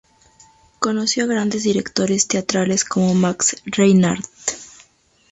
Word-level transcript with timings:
Conoció 0.79 1.25
a 1.25 1.27
grandes 1.27 1.61
directores 1.61 2.27
teatrales 2.27 2.83
como 2.83 3.13
Max 3.13 3.61
Reinhardt. 3.65 4.25